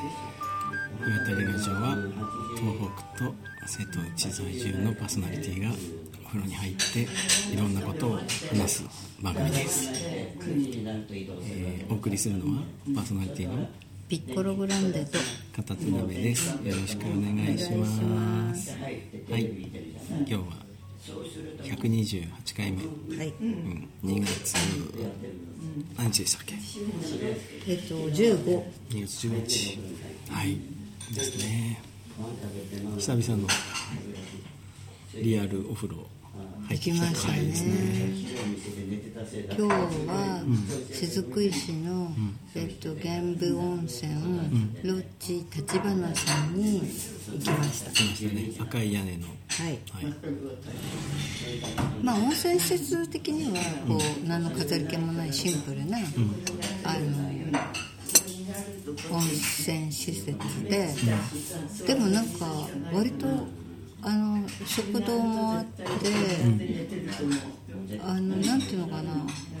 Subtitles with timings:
[0.00, 1.96] 岩谷ラジオは
[2.56, 2.76] 東
[3.16, 3.34] 北と
[3.66, 5.70] 瀬戸内在住のパーソナリティが
[6.24, 7.06] お風呂に入って
[7.52, 8.18] いろんなことを
[8.50, 8.84] 話す
[9.20, 12.62] 番組です、えーお送りするのは
[12.94, 13.68] パーソナリティの
[14.08, 15.18] ピッコログランデと
[15.54, 16.48] 片手鍋です。
[16.48, 18.76] よろしくお願いします。
[18.80, 19.02] はい。
[20.18, 20.69] 今日は
[21.62, 22.84] 128回目、
[23.16, 23.32] はい。
[23.40, 24.54] うん、2月。
[25.96, 26.54] 何日でしたっけ？
[27.66, 29.78] えっと15 2月15日。
[30.28, 30.58] はい。
[31.14, 31.80] ですね。
[32.98, 33.48] 久々の
[35.14, 36.06] リアルお風呂。
[36.68, 37.38] 入ってきた行きましたね。
[37.38, 37.70] 回ですね
[39.56, 39.62] 今日
[40.06, 40.44] は
[40.92, 42.12] 雫石の、
[42.54, 44.14] えっと、玄武温泉、
[44.84, 47.90] ロッチ立花さんに行きました。
[47.90, 48.52] 来ましたね。
[48.60, 49.26] 赤い屋根の
[49.60, 49.78] はい。
[49.92, 50.14] はい。
[52.02, 57.00] まあ温泉施設的にはこう何の飾り気もないシンプルな、あの
[59.14, 60.34] 温泉施設
[60.64, 60.88] で、
[61.86, 62.46] でもなんか
[62.90, 63.26] 割と
[64.02, 65.78] あの食堂もあって、
[68.02, 69.12] あのなんていうのかな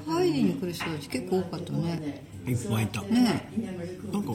[0.06, 2.24] 入りに来る人たち結構多かったね。
[2.46, 3.02] いっぱいいた。
[3.02, 3.50] ね。
[4.10, 4.32] なんか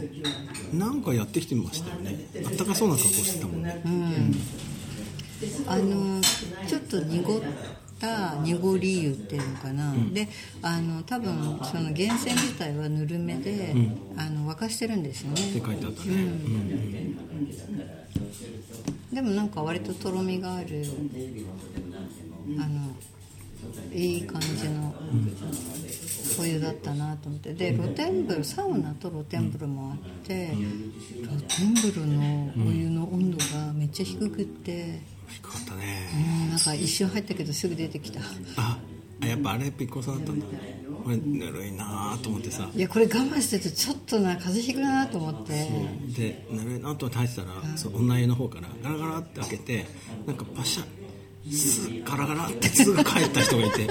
[0.74, 2.30] なんかやってきてましたよね。
[2.46, 3.82] あったかそうな格好してたもんね
[5.68, 6.22] あの
[6.68, 7.42] ちょっと濁っ
[8.00, 10.28] た濁り湯っていうのかな、で
[10.62, 13.74] あの多分その源泉自体はぬるめで、
[14.18, 16.16] あの沸かしてるんですよってね書いてあったね、
[19.12, 20.84] でもなんか割ととろみがある
[22.60, 22.96] あの
[23.94, 24.94] いい感じの
[26.40, 27.54] お湯だったなと思って。
[27.54, 35.00] で露天風呂サウナと露天風呂もあって露天風呂のお湯の温度がめっちゃ低くって
[35.30, 36.10] 低かったね。
[36.14, 38.20] うんなんか一瞬入ったけどすぐ出てきた。
[38.58, 38.78] あ
[39.22, 40.46] あやっぱあれピッコロさんだったんだ
[41.04, 42.70] これぬるいなと思ってさ。
[42.74, 45.70] いやこれ我慢してるとちょっとな風邪ひくなと思って。
[46.18, 49.86] でなるなと思って入ってたら、そう女湯の方からガラガラって開けて
[50.26, 50.84] なんかパシャ
[51.52, 53.88] スッガラガラってすぐ帰った人がいて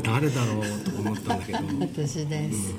[0.00, 1.58] 誰だろうとか思ったんだけど。
[1.80, 2.74] 私です、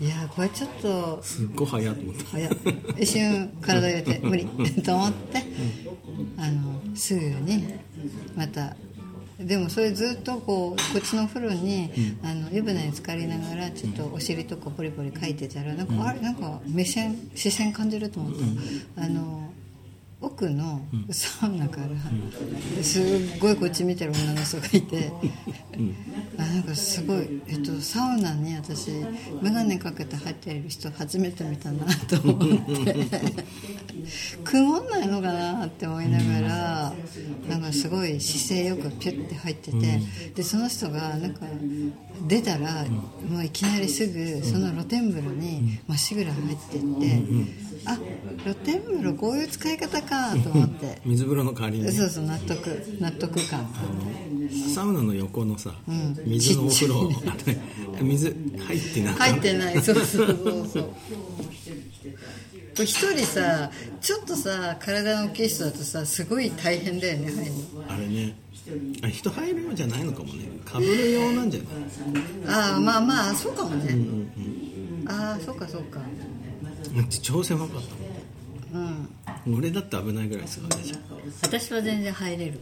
[0.00, 2.24] いやこれちょっとすっごい早いと思った。
[2.24, 2.52] 早っ
[2.98, 4.46] 一瞬体入れて無理。
[4.82, 5.42] と思って
[6.36, 7.64] あのすぐに
[8.36, 8.76] また。
[9.40, 11.90] でもそれずっとこうこっちのお風呂に、
[12.24, 16.18] あの湯船に浸かりながらちょっとお尻とかポリポリかいてたらなんか、あれ？
[16.20, 18.32] なんか目線視線感じると思っ
[18.96, 19.47] た、あの
[20.20, 20.80] 奥の
[21.10, 25.12] サウナからすっごいこっち見てる女の人がいて、
[26.36, 33.58] あなんかすごい、えっと、サウナに私眼鏡かけて入ってる人初めて見たなと思って。
[34.44, 36.92] 曇んないのかなって思いながら
[37.48, 40.00] なんかすごい姿勢よくピュッて入ってて
[40.34, 41.46] でその人がなんか
[42.26, 42.84] 出たら
[43.28, 47.98] もういきなりすぐその露天風呂にまっしぐら入ってってあ
[48.42, 51.00] 露天風呂こういう使い方かと思って。
[51.04, 51.84] 水風呂の代わりに。
[51.84, 52.66] ねそうそう納得
[53.00, 53.66] 納得感。
[54.74, 55.74] サウナの横のさ、
[56.24, 57.10] 水のお風呂。
[58.00, 59.82] 水入ってなかった入ってない。
[59.82, 60.68] そうそうそう。
[60.72, 60.90] そう。
[62.84, 67.56] 一人さちょっとさ体の大きい人だとさすごい大変だよね入るの。
[67.88, 68.36] あれね。
[69.02, 70.44] あ人入るようじゃないのかもね。
[70.64, 71.68] かぶる用なんじゃない？
[72.46, 73.96] ああまあまあそうかもね、
[75.06, 76.00] ああそうかそうか
[76.96, 77.82] だって超狭かっ
[78.72, 79.58] うんたもん。
[79.58, 80.82] 俺だって危ないぐらいですからね。
[81.42, 82.60] 私は全然入れる、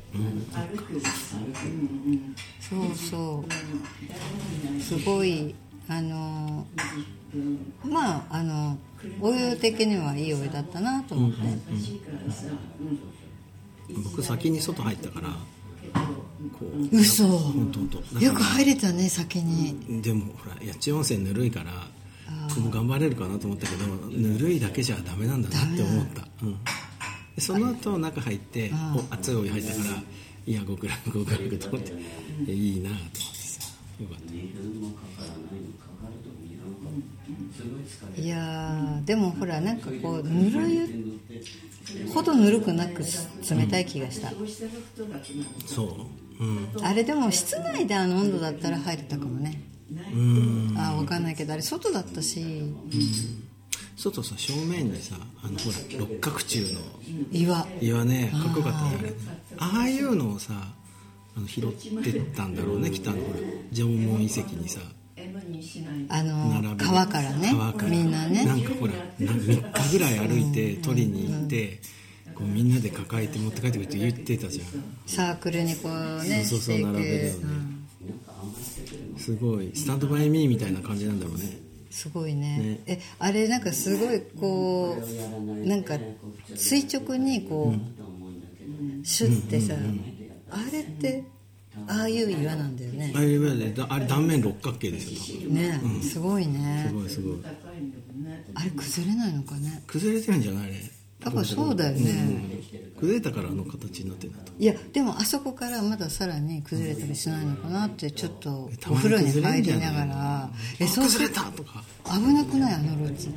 [2.61, 3.45] そうそ
[4.79, 4.83] う。
[4.83, 5.55] すごい
[5.89, 6.67] あの
[7.85, 8.79] まああの
[9.21, 11.39] お湯的にはいいお湯だったなと思って、
[14.05, 17.25] 僕先に外入ったからこう嘘。
[18.21, 20.03] よく入れたね先に。
[20.03, 21.89] でもほら八千温泉ぬるいから
[22.61, 26.59] もう頑張れるかなと思ったけどぬるいだけじゃダメなんだなって思った、うん、
[27.35, 28.73] でその後中入って
[29.11, 30.03] お熱いお湯入ったから
[30.47, 31.95] いや極楽極楽と思ってい
[32.49, 33.61] やいいなと思ってさ
[34.01, 34.33] よかった。
[38.21, 40.89] いやーでもほらなんかこうぬる湯
[42.13, 44.33] ほどぬるくなく冷たい気がした、
[45.67, 46.09] そ
[46.41, 46.45] う。
[46.45, 46.85] うん。
[46.85, 49.61] あれでも室内であの温度だったら入れたかもね。
[49.71, 49.76] うん
[50.77, 52.45] ああ分かんないけどあれ外だったし。
[53.97, 56.81] 外さ正面にさあのほら六角柱の
[57.33, 57.67] 岩。
[57.81, 59.15] 岩ねかっこよかったね。
[59.59, 60.53] あああいうのをさ
[61.35, 61.73] あの拾っ
[62.03, 63.39] てったんだろうね北のほら
[63.73, 64.81] 縄文遺跡にさ
[66.09, 67.89] あの川からね川から。
[67.91, 68.45] みんなね。
[68.45, 71.81] なんかほらなんか3日ぐらい歩いて取りに行って、
[72.35, 74.67] こうみんなで抱えて持って帰ってくるって言ってたじゃん。
[75.07, 77.76] サークルにこうねそうそうそう並べるよね
[79.19, 79.71] すごい。
[79.75, 81.59] スタンドバイミーみたいな感じなんだろうね。
[81.91, 82.59] すごいね。
[82.59, 82.81] ね。
[82.87, 85.99] えあれなんかすごいこうなんか
[86.55, 87.75] 垂直にこ
[89.03, 89.75] う、シュッてさ、
[90.51, 91.25] あれって
[91.87, 93.13] ああいう岩なんだよね。
[93.15, 93.73] あれね。
[93.73, 97.39] だあれ断面六角形ですよね、すごいすねごいすごい。
[98.55, 99.83] あれ崩れないのかね？
[99.87, 100.73] 崩れてるんじゃないあ
[101.25, 102.63] やっぱそうだよね、
[102.99, 104.37] 崩れたからあの形になってるん。
[104.37, 113.29] だといやでもあそこからまださらに崩れたりしないのかなってちょっとお風呂に入りながらえそうする崩れたとか危なくないあの路地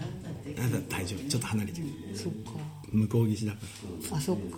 [0.58, 2.52] あだ大丈夫ちょっと離れてるそっか
[2.92, 3.58] 向こう岸だか
[4.12, 4.58] らあそっか、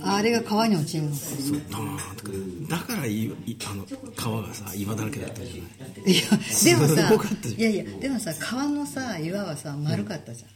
[0.00, 2.32] ああれが川に落ちるのかそうドーンとか
[2.68, 3.30] だからい
[3.70, 3.86] あの
[4.16, 7.12] 川がさ岩だらけだったじゃないいやでもさ
[7.56, 10.50] いやいやでもさ川のさ岩はさ丸かったじゃん、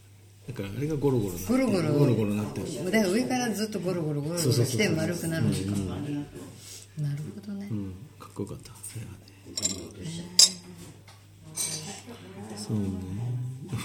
[0.49, 2.91] だからあれがゴロゴロゴロゴロゴロゴロなってる。
[2.91, 5.61] だから上からずっとゴロゴロゴロゴロして丸くなるのか
[6.99, 7.95] なるほどね、うん。
[8.19, 9.19] かっこよかったそれはね
[12.57, 12.87] そうね。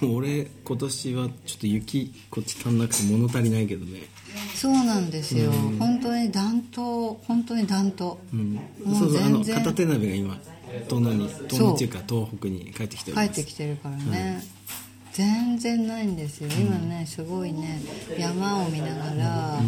[0.01, 4.01] 俺今年はちょっと雪こっち足んなくて物足りないけどね。
[4.53, 8.53] そうなんですよ、本当に暖冬本当に暖冬、うん。
[8.83, 10.37] もそううそうあの片手鍋が今
[10.89, 14.43] 殿に殿っていうか東北に帰ってきており帰ってきてるからね、
[15.17, 16.49] 全然ないんですよ。
[16.51, 17.81] 今ねすごいね
[18.19, 19.59] 山を見ながら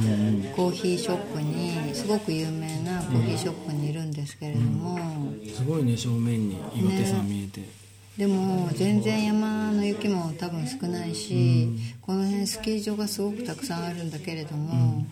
[0.56, 7.68] コーヒーショップにすごく有名なコーヒーショップにいるんですけれども、すごいね正面に岩手山見えて、
[8.16, 11.70] でも全然山の雪も多分少ないし、
[12.04, 15.04] この辺スキー場がすごくたくさんあるんだけれども、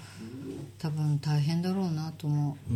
[0.78, 2.76] 多分大変だろうなと思う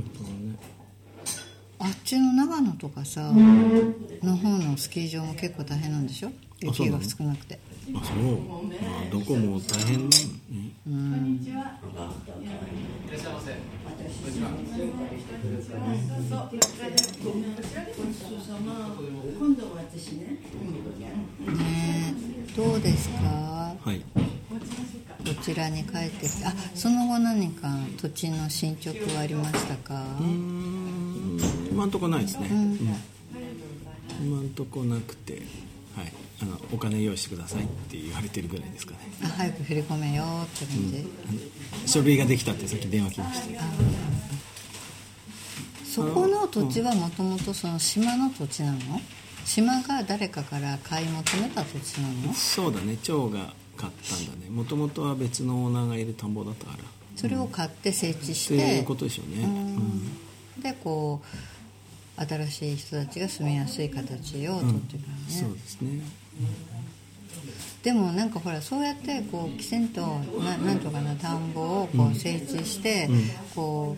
[1.81, 6.31] あっちの長野とかさの方のスキー場も結構大変なんでしょ？
[6.60, 7.60] 雪が少なくて。
[7.95, 10.10] あそう、まあ、どこも大変。
[10.10, 10.42] だよね
[21.48, 23.75] ねえどうですか？
[23.84, 24.01] はい。
[24.01, 30.04] こちらに帰ってきてあその後何か土地の進捗はありましたか？
[30.19, 30.90] うーん
[31.71, 32.77] 今んとこないですね、うん。
[34.21, 35.41] 今んとこなくて
[35.95, 36.13] はい。
[36.41, 38.97] あのお金用意してくださいって言われてるぐらいですかね。
[39.23, 41.39] あ早く振り込めよって感じ、あの
[41.88, 43.62] 書類ができたってさっき電話来ました
[45.85, 48.79] そこの土地はもともとその島の土地なの？
[49.45, 52.33] 島が誰かから買い求めた土地なの？
[52.33, 52.97] そうだね。
[53.03, 54.50] 町が買ったんだね。
[54.50, 56.77] もともとは別のオーナーがいる田んぼだったから。
[57.15, 59.47] それを買って整地しっていてうことでしょうね、う
[60.59, 60.62] ん。
[60.63, 61.27] でこう
[62.18, 66.02] 新しい人たちが住みやすい形をとってるからね、そうですね。
[67.84, 73.10] でもなんかほらそうやってこうきちんとななんとかな田んぼをこう整地して、
[73.56, 73.95] こ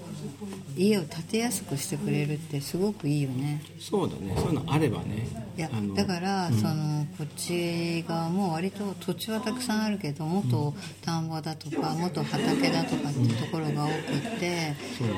[0.77, 3.61] う家を建てやすくしてくれるってすごくいいよね。
[3.79, 4.33] そうだね。
[4.35, 5.27] そういうのあればね。
[5.55, 10.73] いやだから、そのこっち側も割と土地はたくさんあるけど元
[11.03, 13.93] 田んぼだとか元畑だとかっていうところが多く
[14.35, 15.13] ってそうね。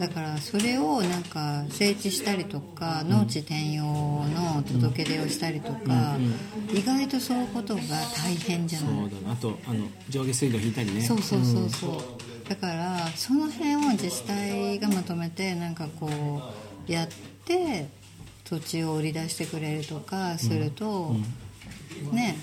[0.00, 6.16] だからそれをなんか整地したりとか農地転用の届け出をしたりとか、
[6.72, 7.82] 意外とそういうことが
[8.16, 11.02] 大変じゃそうないだねあとあの上下水道引いたりね。
[11.02, 11.90] そうそうそうそう、
[12.48, 16.08] だからその辺を自治体がまとめてなんかこ
[16.88, 17.08] うやっ
[17.44, 17.86] て
[18.44, 21.14] 土地を売り出してくれるとかすると、
[22.12, 22.36] ね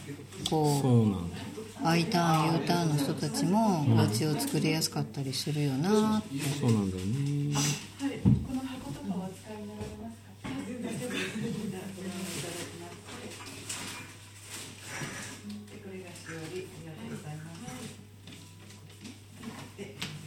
[0.50, 1.38] こそうなんだ。
[1.84, 6.28] う I ターン U ターンの人たちもお家を作りやすかったりするよなって。
[6.60, 7.56] そうなんだよね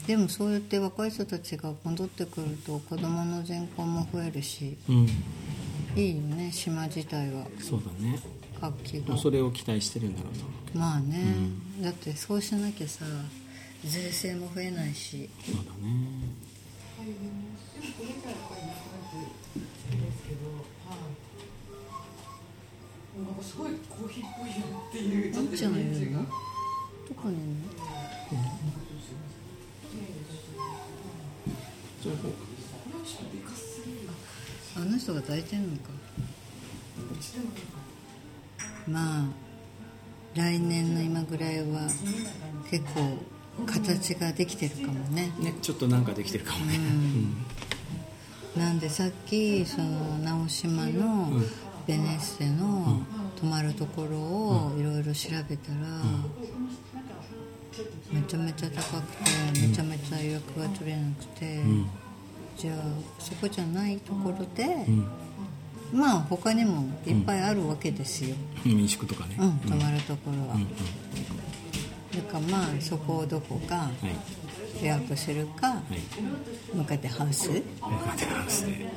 [0.09, 5.07] でもそうやって若い人たちが戻ってくると子供の人口も増えるしうん。
[5.95, 7.45] いいよね島自体は。
[7.61, 8.19] そうだね。
[8.59, 9.19] 活気が。
[9.19, 10.33] それを期待してるんだろう
[10.73, 11.51] とまあね、
[11.83, 13.05] だってそうしなきゃさ
[13.85, 15.29] 税制も増えないし。
[15.45, 15.69] そうだね。
[25.35, 26.29] どっちのいるのど
[27.15, 27.39] こにい
[28.31, 28.43] るの？
[32.03, 32.29] そういう方
[34.77, 35.91] あの人が抱いてんのか。
[38.87, 39.25] まあ
[40.35, 41.89] 来年の今ぐらいは
[42.71, 43.19] 結構
[43.67, 45.33] 形ができてるかもね。
[45.41, 46.79] ねちょっとなんかできてるかもね、
[48.57, 51.33] なんでさっきその直島の
[51.87, 53.03] ベネッセの
[53.37, 55.79] 泊まるところをいろいろ調べたら
[58.13, 59.17] めちゃめちゃ高く
[59.53, 61.61] てめちゃめちゃ予約が取れなくて、
[62.57, 62.77] じゃあ
[63.19, 64.87] そこじゃないところで
[65.93, 68.35] まあ他にもいっぱいあるわけですよ、
[68.65, 70.57] 民宿とかね、うん泊まるところは、
[72.15, 74.39] だからまあそこをどこかはい。
[74.81, 75.83] 予約するか、は
[76.73, 76.77] い。
[76.77, 78.93] 向かってハウス待ってますね。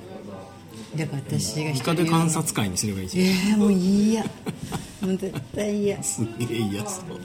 [0.96, 2.06] だから私が一他で。
[2.06, 3.26] 観察会にすればいいじゃん。
[3.26, 4.24] えー、もういいや。
[5.02, 7.20] もう絶対嫌すげえ嫌そう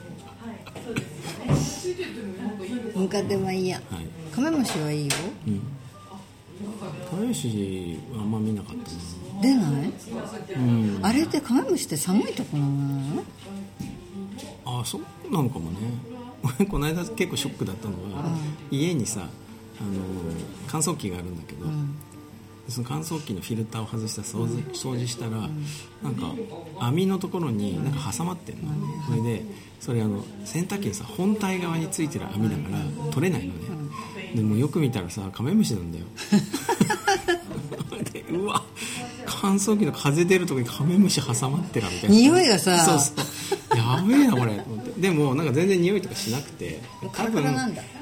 [2.97, 3.81] 向かってはいいや。
[3.89, 4.05] はい。
[4.33, 5.13] カメムシはいいよ。
[5.47, 5.61] うん。
[7.19, 9.71] 豊吉はあんま見なかった出ない？
[9.73, 9.79] な
[10.57, 10.99] うん。
[11.03, 13.23] あれってカメムシって寒いところなの？
[14.65, 15.01] あそう
[15.31, 15.77] なのかもね。
[16.59, 18.23] 俺 この間結構ショックだったのは、
[18.71, 19.29] 家にさあの
[20.67, 21.65] 乾燥機があるんだけど、
[22.69, 26.33] その乾燥機のフィルターを外して掃除掃除したら、なんか
[26.79, 28.71] 網のところになんか挟まってんの、
[29.07, 29.43] それで
[29.79, 33.59] それあの洗濯機のさ本体側についてる網だから取れないのね、
[34.35, 36.05] でもよく見たらさカメムシなんだよ。
[38.11, 38.63] でうわ
[39.25, 42.79] 乾燥機の風出るとこにカメムシ挟まってらみたいな匂いがさ。
[42.79, 43.77] そうそう。
[43.77, 44.63] やべえなこれ。
[44.97, 46.81] でもなんか全然匂いとかしなくて。
[47.13, 47.43] 多分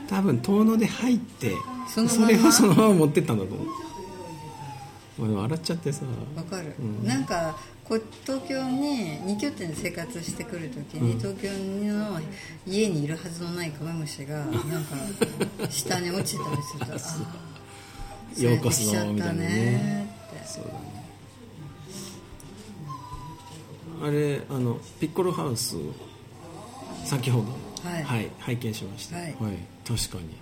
[0.07, 1.53] 多分遠野で入って
[1.87, 3.67] それをそのまま持ってったんだと思う
[5.19, 6.05] 俺笑っちゃってさ。
[6.35, 7.57] わかる、なんか
[7.87, 12.19] こ東京に2拠点で生活してくるときに、東京の
[12.65, 14.59] 家にいるはずのないカメムシがなんか
[15.69, 16.97] 下に落ちてたりするとあ
[18.39, 20.07] あようこそみたいなね。
[20.45, 20.95] そうだね。
[24.03, 25.77] あれあのピッコロハウス
[27.05, 28.31] 先ほどはい。
[28.39, 29.17] 拝見しました。
[29.17, 29.35] はい。
[29.87, 30.35] 確かに。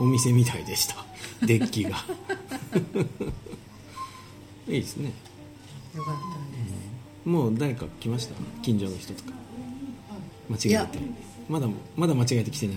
[0.00, 0.96] お店みたいでした。
[1.46, 1.96] デッキが
[4.68, 5.12] いいですね。
[5.96, 8.34] よかったです、もう誰か来ました？
[8.62, 9.30] 近所の人とか。
[10.48, 10.98] 間違えて。
[11.48, 12.76] まだまだ間違えて来てない。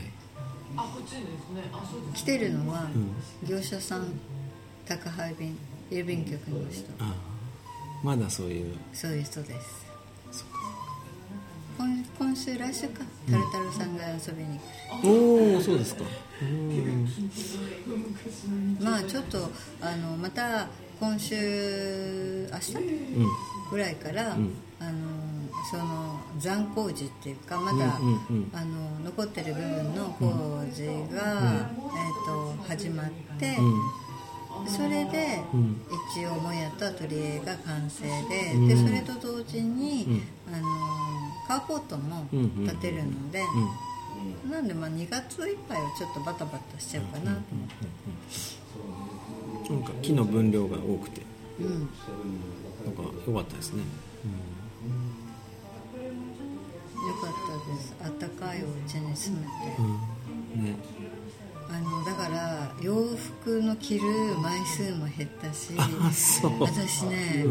[2.16, 2.90] 来てるのは、
[3.48, 4.08] 業者さん
[4.88, 5.56] 宅配便
[5.92, 6.90] 郵便局の人。
[7.00, 7.16] ああ。
[8.04, 8.75] まだそういう。
[8.94, 9.86] そういう人です。
[10.32, 10.58] そっか。
[11.78, 13.04] 今今週来週か。
[13.30, 15.10] タルタルさんが遊びに来る、
[15.56, 16.04] おおそうですか。
[16.42, 17.08] うん。
[18.84, 19.50] まあちょっと
[19.82, 20.68] あのまた
[21.00, 22.75] 今週明日？
[22.75, 23.27] うん。
[23.71, 24.51] ぐらいから、ん。
[24.79, 24.91] あの
[25.71, 27.95] その残工事っていうかまだ、
[28.53, 30.25] あの残ってる部分の工
[30.73, 30.85] 事
[31.15, 33.09] が、えー、と始まっ
[33.39, 33.57] て、
[34.67, 35.81] それで、ん。
[36.13, 38.67] 一応もやとアトリエが完成で,、うん。
[38.67, 40.67] でそれと同時に、あの
[41.47, 43.41] カーポートも建てるので、
[44.50, 48.62] なんでまあ2月いっぱいはちょっとバタバタしちゃうかなと思って、
[49.70, 51.22] なんか木の分量が多くて。
[51.60, 51.67] うん。
[52.86, 53.84] なんか良かったですね。
[57.03, 57.96] よかったです。
[58.03, 60.65] あったかいお家に住めて、うん。
[60.65, 60.75] ね。
[61.70, 62.93] あのだから洋
[63.41, 64.01] 服の着る
[64.41, 66.62] 枚数も減ったしあそう。
[66.62, 67.46] 私ね、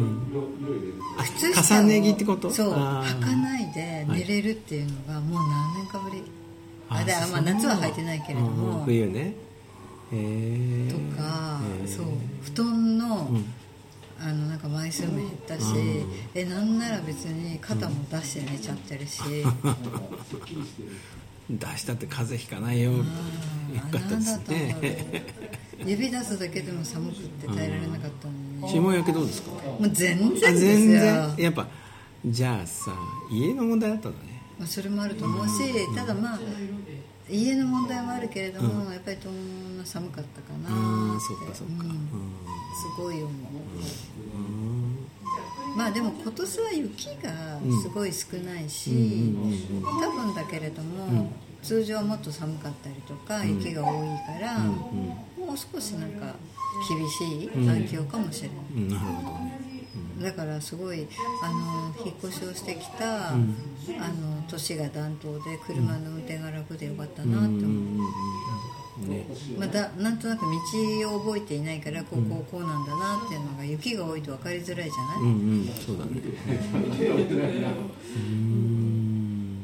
[1.19, 2.50] あ靴下を重ね着ってこと？
[2.50, 6.23] そう履かないで寝れるっていうのがもう何年かぶり。
[6.88, 8.50] あでまあ、夏は履いてないけれどう。
[8.50, 8.52] ん。
[8.52, 9.35] も冬ね
[10.90, 12.07] とかそう
[12.45, 13.45] 布団の,、ん。
[14.21, 16.07] あのなんか枚数も減ったし、うん。
[16.35, 19.21] えなんなら別に肩も出して寝ちゃってるし、
[21.50, 22.92] 出したって風邪ひかないよ。
[22.92, 23.02] よ
[23.90, 25.25] かったですね。
[25.85, 28.35] 指出すだけでも寒くって耐えられなかったの
[28.66, 29.50] に、霜焼けどうですか？
[29.50, 31.35] もう全然全然。
[31.38, 31.66] やっぱ
[32.25, 32.92] じゃあさ
[33.33, 34.40] 家の問題だったんだね。
[34.59, 35.52] まあ、それもあると思うし、
[35.97, 36.38] ただまあ
[37.29, 41.85] 家の問題もあるけれども、やっぱり東京が寒かったかなってそっかそっか。
[41.85, 41.91] うん。
[41.91, 42.07] うん。
[42.75, 43.29] すごい思う、
[44.35, 45.09] うん。
[45.76, 49.83] まあでも今年は雪がすごい少ないし、うん。
[50.00, 51.31] 多分だけれども、
[51.62, 56.35] 通常はもっと寒かったりとか、雪が多いから、もう少しなんか
[56.88, 58.88] 厳しい環境かもしれない、うん。
[58.88, 59.51] なるほどね
[60.23, 61.07] だからすごい
[61.43, 63.45] あの引っ越しをしてきた、あの
[64.49, 67.59] 年が暖冬で車の運転が楽でよかったなって思
[69.07, 69.26] う、ね。
[69.59, 75.31] まあ、だなんとなく道を覚えていないからこうこうこうなんだなっていうのが雪が多いと分かりづらいじゃない、うんう
[75.62, 76.21] んそうだね。
[78.17, 79.59] うん。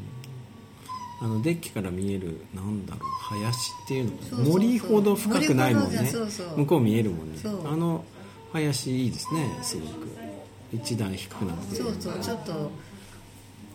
[1.21, 3.03] あのデッキから見えるなんだろう
[3.35, 5.91] 林っていうの森ほど深くないもんね。
[5.91, 6.59] じゃそうそう。
[6.59, 7.38] 向こう見えるもんね。
[7.45, 8.05] あの
[8.53, 10.27] 林いいですねすごく
[10.73, 11.77] 一段低くなって。
[11.77, 12.71] そうそうちょっと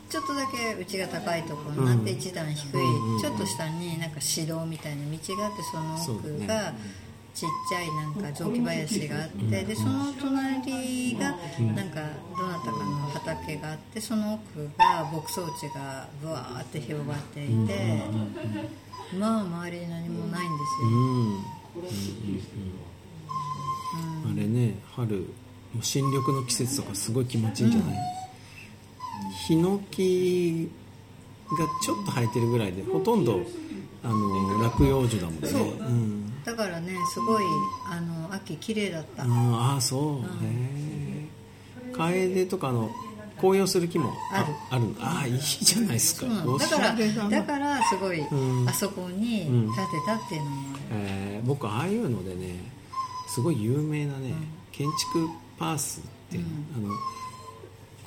[0.10, 2.18] ちょっとだけうちが高いところになってうん。
[2.18, 6.74] 一段低い、うんうんちょっと下になんか市道みたいな道があってその奥が
[7.34, 11.32] ちっちゃいなんか雑木林があってでその隣が
[11.74, 12.02] なんか
[12.38, 18.04] どなたかの畑があってその奥が牧草地がぶわーって広がっていて
[19.18, 22.62] まあ周りに何もないんですよ。
[24.32, 25.26] あれね春
[25.74, 27.98] もう新緑の季節とかすごい気持ちいいんじゃない、
[29.48, 30.70] ヒノキ
[31.52, 33.42] がちょっと生えてるぐらいでほとんど
[34.04, 35.48] あの落葉樹だもんね。
[35.48, 35.62] そう。
[35.62, 36.44] うん。
[36.44, 37.44] だからねすごい
[37.90, 42.92] あの秋綺麗だった、うんああそう、へえカエデとかの
[43.38, 44.84] 紅葉する木もあある。
[45.00, 46.28] ああいいじゃないですか。
[46.28, 46.96] だから
[47.30, 48.70] だからすごい、うん。
[48.70, 49.76] あそこにうん。
[49.76, 51.48] 建てたっていうのもある、えー。
[51.48, 52.60] 僕ああいうのでね
[53.28, 54.34] すごい有名なね、
[54.72, 55.30] 建築
[55.64, 56.90] パースっていうの,、あの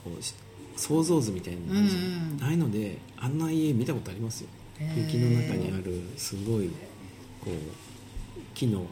[0.04, 0.34] こうし
[0.76, 1.96] 想像図みたいなのあるじ。
[1.96, 2.44] ゃんうんうん。
[2.44, 4.48] ああいうのであんな家見たことありますよ。
[4.78, 6.68] 雪の中にあるすごい
[7.42, 7.52] こう
[8.54, 8.84] 木の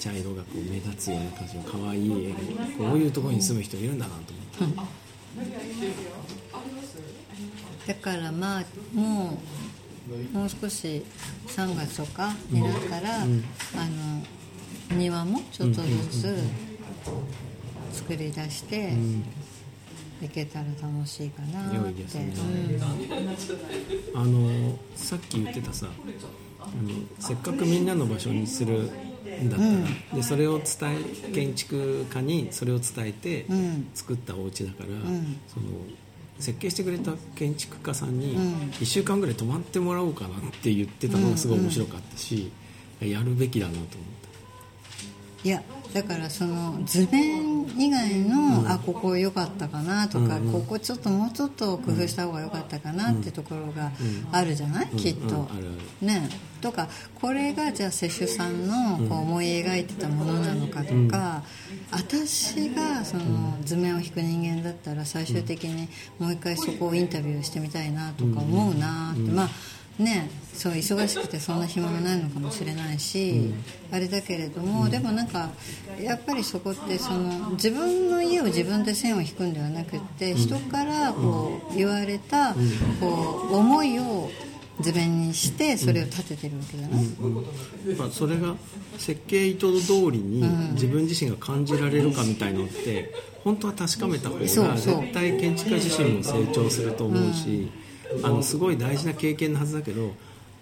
[0.00, 2.36] 茶色がこう目立つような感じの可愛い家が
[2.78, 4.32] こういうところに住む人いるんだなと
[4.64, 4.74] 思っ
[7.86, 9.38] て、だからまあも
[10.32, 11.04] うもう少し
[11.48, 13.36] 3月とかになったら、あの
[14.96, 16.38] 庭もちょっとずつ
[17.92, 18.92] 作り出して、
[20.22, 21.76] いけたら楽しいかなって。
[21.76, 22.32] 良いですね。
[24.14, 24.20] うん。
[24.20, 25.86] あのさっき言ってたさ
[26.60, 30.66] あのせっかくみんなの場所にするんだったら、でそれを伝
[31.28, 33.88] え建築家にそれを伝えてうん。
[33.94, 35.36] 作ったお家だから、ん。
[35.48, 35.66] その
[36.38, 38.52] 設計してくれた建築家さんにうん。
[38.70, 42.50] 1週間ぐらい泊まってもらおうかなって言ってたのがすごい面白かったし、
[43.00, 43.88] やるべきだなと思っ
[44.22, 44.23] た。
[45.44, 50.52] いやだからその図面以外の、あここ良かったかなとか、うんうん。
[50.52, 53.92] ここちょっともうちょっと工夫した方が良かったかなってところが
[54.32, 55.32] あるじゃない、きっと、うん。
[55.44, 55.68] ある
[56.02, 56.28] あね。
[56.60, 56.88] とか
[57.20, 61.44] これがじゃあ摂取さんのこう思い描いてたものなのかとか、
[61.92, 69.48] 私がその図面を引く人間だったら最終的にもう一回そこをインタビューしてみたいなとか思うなって、まあ
[69.98, 73.52] ねそう忙しくてそんな暇もないのかもしれないし、
[73.90, 75.50] あれだけれども、でもなんか
[76.00, 82.54] やっぱりそこってその自分の家を自分で線を引くんではなくって人からこう言われた
[83.00, 84.30] こう思いを
[84.80, 87.04] 図面にしてそれを立ててるわけじゃない、
[87.96, 88.54] まあ、それが
[88.98, 93.12] 設計意図通りに自分自身が感じられるかみたいのって
[93.44, 97.70] 本当は確かめた方が絶対建築家自身も成長すると思うし、
[98.22, 100.12] あのすごい大事な経験のはずだけど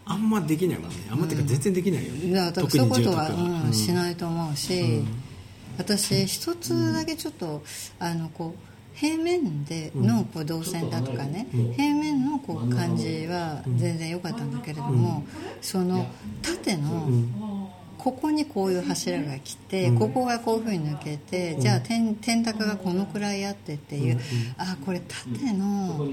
[0.04, 0.96] あんまできないもんね。
[1.10, 5.02] あんまっていうか全然できないよね、だから特そういうことは、うんしないと思うし、
[5.78, 7.62] 私一つだけちょっと
[7.98, 15.24] あのこう平面でのこう動線だとかね、平面のこう感じは全然良かったんだけれども、
[15.60, 16.06] その
[16.42, 17.08] 縦の、
[18.02, 24.20] ここにこういう柱が来て、ここがこういうふうに抜けて、じゃあ天天高がこのくらいあってっていう、
[24.58, 26.08] あこれ縦の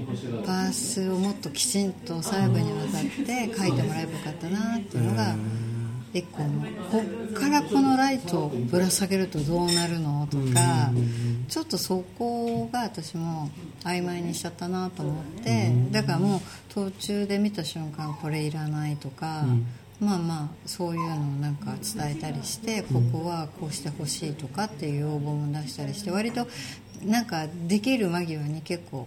[0.46, 5.34] パースをもっときちんと細部にわたって書いてもらえばよかったなっていうのが
[6.12, 6.48] 一個の
[6.92, 10.90] こっからこのライトをぶら下げるとどうなるのとか、
[11.48, 13.50] ちょっとそこが私も
[13.82, 19.44] 曖昧にしちゃったなと思って、だからもう途中で見た瞬間これいらないとか、
[20.00, 26.48] まあまあそういうのをなんか伝えたりして、ここはこうしてほしいとかっていう要望も出したりして割と
[27.04, 29.06] なんかできる間際に結構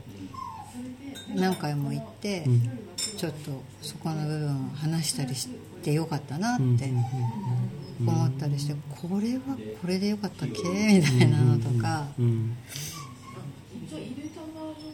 [1.36, 2.45] 何回も行って、
[2.95, 5.49] ちょっとそこの部分を話したりし
[5.82, 6.91] てよかったなって
[7.99, 9.41] 思ったりして、これは
[9.82, 10.56] これでよかったっけ？
[10.62, 12.56] みたいなのとか、うん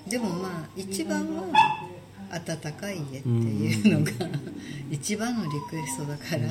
[0.07, 1.43] でもまあ一番は
[2.31, 4.11] 温かい家っていうのが
[4.89, 6.47] 一番のリクエストだから、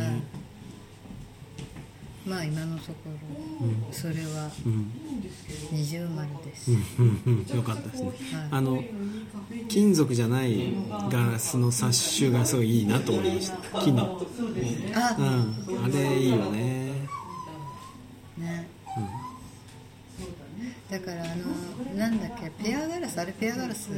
[2.26, 4.92] まあ今のところそれはうん。
[5.70, 8.48] 二重丸です、うんうんよかったですね、はい。
[8.50, 8.82] あの
[9.68, 10.74] 金属じゃない
[11.10, 13.80] ガラスのサッシュがすごいいいなと思いました。
[13.80, 14.20] 木の、
[14.94, 16.87] あうん、あれいいよねね、
[20.90, 23.90] だからあのなんだっけペアガラスあれペアガラス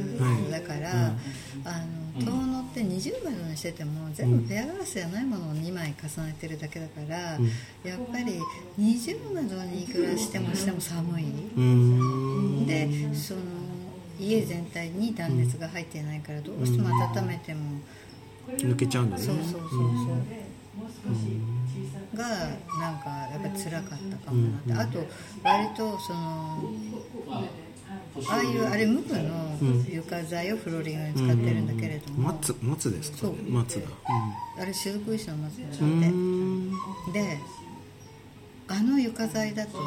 [0.51, 1.13] だから、
[1.63, 1.85] あ
[2.19, 8.39] の遠野って二重窓にしてても全部ペアガラスじゃないものを2枚重ねてるだけだから、やっぱり
[8.77, 12.65] 二重窓にいくらしてもしても寒い、うーん。
[12.67, 13.39] でその
[14.19, 17.79] 家全体に断熱が入ってないからどうしても温めても、
[18.49, 19.23] 抜けちゃうんだね。
[19.23, 19.69] そうそうそうそう、
[22.13, 22.27] が
[22.79, 25.05] なんかやっぱ辛かったかもなって、あと
[25.43, 26.19] 割とその
[27.29, 27.43] あ
[28.29, 29.57] あいうあれ無垢の
[29.89, 33.17] 床材をフローリングに使ってるんだけれども、松松ですか？
[33.19, 33.35] そう。
[33.49, 33.87] 松だ。
[34.59, 35.75] あれ雫石の松だって、
[37.13, 37.37] で
[38.67, 39.77] あの床材だと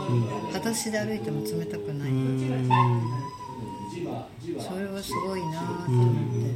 [0.53, 2.11] 裸足で歩いても冷たくない、
[4.61, 6.55] それはすごいなと思って、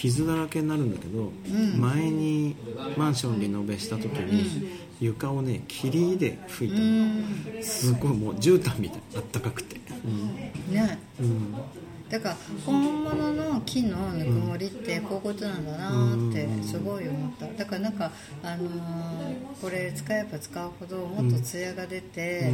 [0.00, 1.30] 傷だらけになるんだけど、
[1.76, 2.56] 前に
[2.96, 4.66] マンションリノベした時に、
[4.98, 6.70] 床をね霧で拭い
[7.52, 9.76] たの、すごいもう絨毯みたいあったかくて、
[10.70, 10.98] ね。
[11.20, 11.54] うん
[12.10, 17.46] だから本物の木のぬくもりってこういうことなんだなってすごい思った。
[17.46, 18.10] だからなんか、
[18.42, 22.50] あのーこれ使えば使うほどもっとツヤが出て、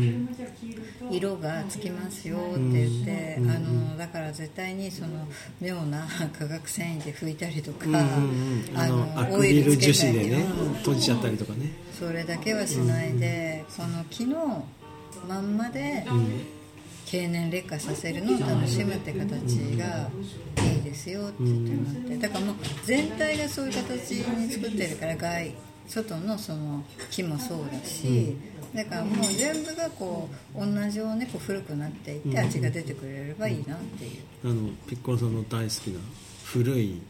[1.10, 5.26] 色がつきますよって言って、あのーだから絶対にその
[5.60, 6.06] 妙な
[6.38, 8.00] 化学繊維で拭いたりとか、うんうん
[8.70, 8.78] うん。
[8.78, 11.70] あのオイリルつけたり樹脂でねうん閉じちゃったりとかね。
[11.98, 14.66] それだけはしないで、この木の
[15.28, 16.04] まんまで
[17.06, 19.22] 経年劣化させるのを楽しむって形
[19.78, 20.10] が
[20.74, 25.54] いいですよって言ってもらってだからもう全体がそういう形に作ってるから外
[25.88, 28.34] 外のその木もそうだし、
[28.74, 34.22] だからもう全部がこう同じようにこう古くなっていって味が出てくれればいいなっていう。
[34.44, 36.00] あのピッコロさんの大好きな
[36.42, 37.00] 古い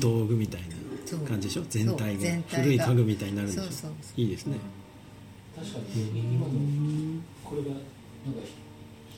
[0.00, 2.16] 道具みたいな感じでしょ、全体そう。
[2.16, 3.62] が全体が古い家具みたいになるんでしょ？
[3.64, 4.56] そうそういいですね。
[5.54, 6.34] 確かに。
[6.34, 6.52] 今の
[7.44, 7.84] これがなんか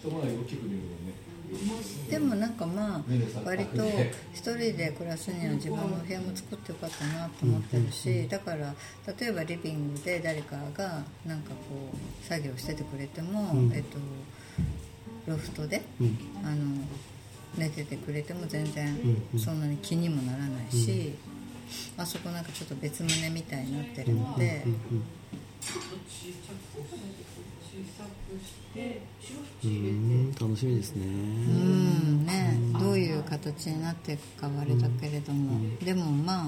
[0.06, 1.26] 一回り大きく見るもんね。
[2.10, 3.02] でもなんかまあ
[3.44, 3.84] 割と
[4.32, 8.74] 一人で暮らすには自分の部屋も作ってよかったなと思ってるしだから
[9.18, 11.56] 例えばリビングで誰かがなんかこ
[11.94, 13.72] う作業しててくれても、うん。
[13.72, 13.98] えっと、
[15.26, 16.18] ロフトでうん。
[16.44, 16.84] あの
[17.56, 18.98] 寝ててくれても全然
[19.38, 21.14] そんなに気にもならないし、
[21.96, 24.64] あそこなんかちょっと別棟みたいになってるので。
[29.64, 31.04] うんうん楽しみですね。
[31.04, 36.44] うんね、どういう形になっていくかはあれだけれども、でもまあ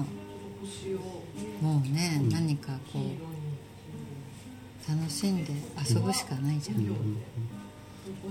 [1.61, 5.53] もうね、何かこう楽しんで
[5.87, 6.87] 遊ぶしかないじゃん、い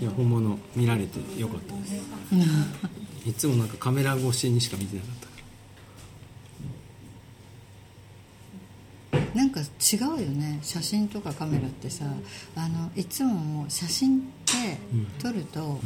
[0.05, 1.95] や本物見られてよかったです。
[3.29, 5.33] いつもなんかカメラ越しにしか見てなかったか
[9.13, 10.59] らなんか違うよね。
[10.62, 12.05] 写真とかカメラってさ
[12.57, 14.53] あのいつももう写真って
[15.18, 15.81] 撮ると、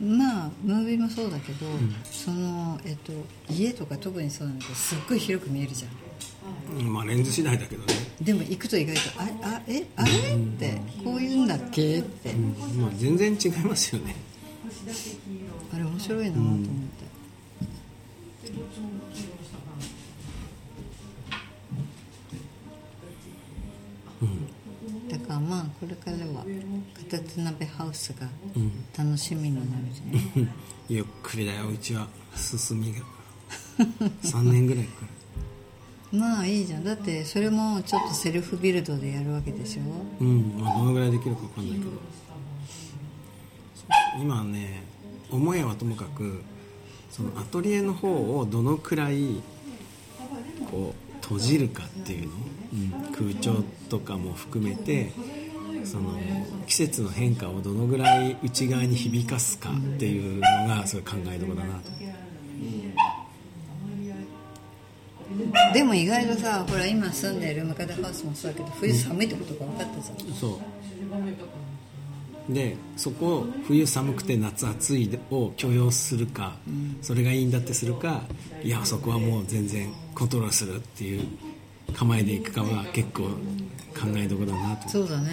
[0.00, 1.66] まあムービーもそうだけど、
[2.10, 3.12] その、えっと、
[3.50, 6.78] 家とか特にそうなんだけどすっごい広く見えるじゃん。
[6.78, 6.92] うん。
[6.92, 11.98] まあレンズ次第だけどね、でも行くと意外と「ああえあれ?」ってこういうんだっけ？
[12.00, 12.80] って、うん。
[12.82, 14.14] まあ、全然違いますよね。
[15.72, 16.68] あれ面白いなと思って、
[25.98, 26.44] からは
[27.10, 28.26] 片手鍋ハウスが
[28.96, 30.52] 楽しみになるじゃない、
[30.88, 33.00] ゆっくりだようちは進みが。
[34.22, 35.06] 3年ぐらいか
[36.10, 36.84] まあいいじゃん。
[36.84, 39.82] だってそれもちょっとセルフビルドでやるわけでしょ？
[39.82, 39.86] ら
[40.20, 41.90] うん、まあ、どのぐらいできるか分かんないけど。
[44.20, 44.82] 今ね
[45.30, 46.42] 母屋はともかく
[47.10, 49.42] そのアトリエの方をどのくらい
[50.70, 52.32] こう閉じるかっていうの、
[52.72, 52.76] う
[53.10, 55.12] ん、空調とかも含めて
[55.84, 56.18] その
[56.66, 61.90] 季節の変化をどのぐらい内側に響かすかっていうのがすごい考えどころだなと
[65.72, 70.58] でも意外とさほら今住んでるムカデハウスもそうだけど冬寒いってことが分かったじゃんそう。
[72.52, 76.56] でそこを冬寒くて夏暑いを許容するか、
[77.02, 78.22] それがいいんだってするか
[78.62, 81.26] いやそこはもう全然コントロールするっていう
[81.94, 83.28] 構えでいくかは結構
[83.98, 84.88] 考えどころだなと。
[84.88, 85.30] そうだね、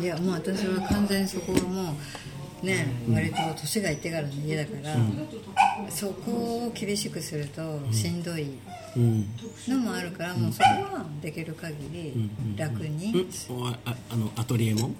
[0.00, 1.96] いやもう私は完全にそこはも
[2.62, 4.96] うね割と年がいってからの家だから、
[5.90, 6.32] そこ
[6.66, 8.58] を厳しくするとしんどい
[8.96, 9.26] うん。
[9.68, 13.28] のもあるから、もうそこはできる限り楽に、
[13.84, 14.90] ああのアトリエも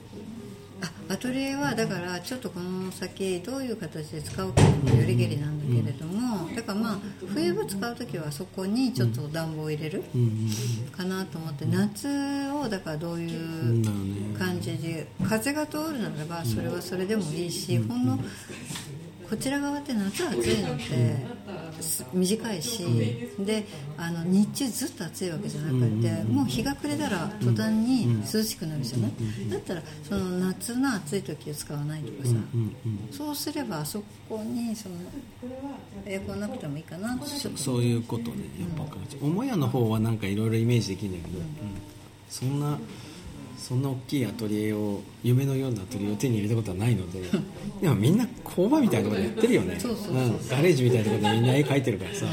[0.80, 10.04] あアトリエはだからちょっとこの先どういう形で使うかってよりけりなんだけれども、だからまあ冬場使う時はそこにちょっと暖房を入れる
[10.92, 12.08] かなと思って、夏
[12.52, 18.18] をだからどういう感じで風が通るならばそれはそれでもいいし、ほんの
[19.28, 20.92] こちら側って夏暑いのってす
[22.12, 22.84] 短いし、
[23.38, 23.64] で
[23.96, 29.12] あの日中ずっと暑いわけじゃなくて、もう日が暮れたら途端に涼しくなるじゃない、
[29.50, 32.34] だったらその夏の暑い時を使わないとかさ、
[33.10, 34.96] そうすればあそこにその
[36.06, 37.18] エアコンなくてもいいかな
[37.56, 41.46] そういうことねやっぱ母屋の方はなんかいろいろイメージできるんだけど、うん。
[42.28, 42.78] そんな
[43.68, 47.20] そんな大きいアトリエを夢のようなアトリエを手に入れたことはないので
[47.82, 49.78] でもみんな工場みたいなところでやってるよね。
[50.48, 52.26] ガレージみたいなところでみんな絵描いてるからさ、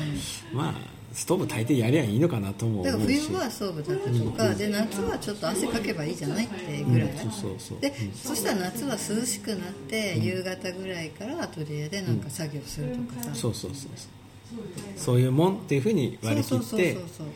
[0.53, 3.27] まあストーブ炊いてやりゃいいのかなともだから思うし。
[3.27, 7.17] 冬はストーブ炊くとか、で夏はちょっと汗かけばいいじゃないってぐらい、うん。
[7.17, 7.79] そうそうそう。
[7.79, 9.57] で、そしたら夏は涼しくなっ
[9.89, 17.27] て、夕方ぐらいからアトリエでなんか作業するとかさ、そうそうそうそそういうもんっていうふうに割り切ってそうそうそうそう。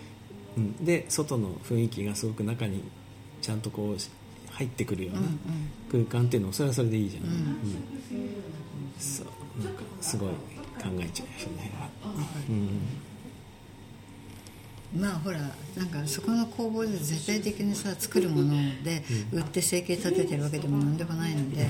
[0.57, 0.85] うん。
[0.85, 2.83] で外の雰囲気がすごく中に
[3.41, 3.97] ちゃんとこう
[4.51, 5.21] 入ってくるような
[5.91, 7.31] 空間っていうのもそれはそれでいいじゃん、うん。
[7.31, 7.37] うん。
[8.99, 9.27] そう。
[9.63, 9.73] なん。
[9.73, 10.35] かすごい考
[10.99, 11.89] えちゃうその辺は、
[12.49, 12.79] うん。
[15.01, 15.39] まあほら
[15.77, 21.67] なんかそこの工房で絶対的にさ作るもので売って生計立ててるわけでもなんでもないので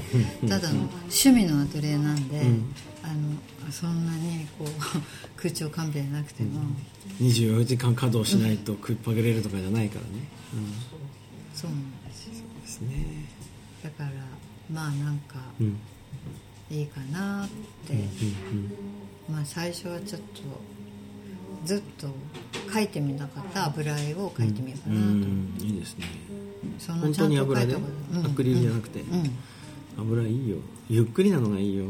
[0.47, 2.73] ただの趣味のアトリエなんで、ん。
[3.01, 4.67] あのそんなにこう
[5.37, 6.61] 空調勘弁なくても、
[7.21, 10.07] 24時間稼働しないと食いっぱぐれるとかじゃないからね、
[10.53, 10.98] うん
[11.59, 12.33] そうなんですよ。
[12.61, 13.25] ですね。
[13.83, 14.09] だから
[14.71, 15.77] まあなんかうん。
[16.71, 17.49] いいかなっ
[17.87, 20.41] て、うんまあ最初はちょっと
[21.65, 22.07] ずっと
[22.67, 26.05] 描いてみなかった油絵を描いてみようかうなと、んいいですね。
[26.77, 28.19] そんちゃんと油で描いたこと。
[28.19, 28.25] うん。
[28.27, 29.01] アクリルじゃなくて。
[29.01, 29.31] うん。
[29.97, 30.57] 油いいよ。
[30.89, 31.85] ゆっくりなのがいいよ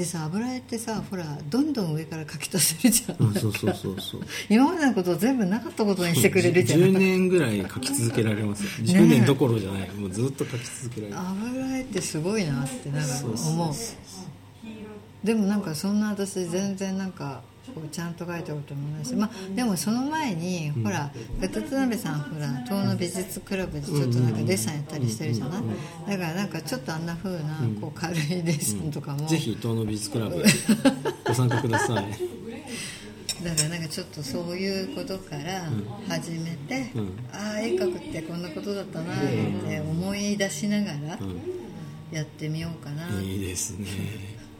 [0.00, 3.36] でさ油絵ってさほらどんどん上から描き足せるじゃん。
[3.36, 4.22] あそうそうそうそう。
[4.48, 6.80] 今までのことを全部なかったことにしてくれるじゃん。
[6.80, 8.70] 10年ぐらい書き続けられますよ。
[8.86, 9.90] 10年どころじゃない。
[9.90, 11.18] もうずっと書き続けられる。
[11.18, 13.74] 油絵ってすごいなってなんかそうそう思う。
[15.26, 17.42] でもなんかそんな私全然なんか
[17.74, 25.62] こうちゃんと書いたこともないし、まあ、でもその前に、ほら渡辺さんほら東の美術クラブでちょっとなんかデッサンやったりしてるじゃない？
[26.10, 30.42] だからなんかちょっとあんな風なこう軽いデッサンとかも、ぜひ東の美術クラブ
[31.26, 32.06] ご参加ください。
[33.44, 35.64] だからなんかちょっとそういうことから
[36.08, 37.12] 始めて、うん。
[37.32, 39.18] ああ絵描くってこんなことだったなっ
[39.66, 41.18] て思い出しながら
[42.12, 43.86] やってみようかな、いいですね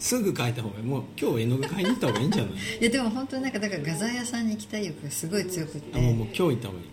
[0.01, 0.85] すぐ書いた方がいい。
[0.85, 2.53] もう今日絵の具買いに行った方がいいんじゃない？
[2.81, 5.99] いやでも本当になんかだから画材屋さんに行きたい欲がすごい強くって。
[5.99, 6.87] あもうもう今日行った方がいい。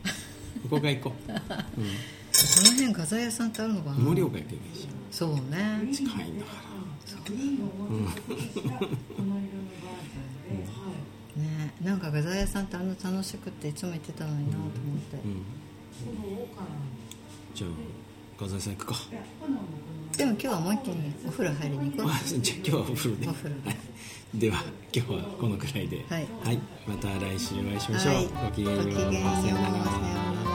[0.64, 5.90] ここが行こう、 この辺画材屋さんってあるのかうん、な盛岡行けばいいじそうね。
[5.94, 6.40] 近いん。
[6.40, 6.52] だか
[11.38, 15.44] らねなんか画材屋さんってあんな楽しくっていつも行ってたのになと思って、うん。
[17.54, 17.70] じゃあ
[18.42, 18.96] 画材さん行くか
[20.16, 23.28] でも今日はもう一気にお風呂入りに行こあじゃあ今日はお風呂で。
[23.28, 23.56] お風呂
[24.36, 24.52] で。
[24.52, 26.06] は今日はこのくらいで。
[26.10, 26.28] はい。
[26.88, 28.28] また来週お会いしましょう、はい。
[28.28, 28.84] ごきげんよう。
[28.84, 30.47] さようなら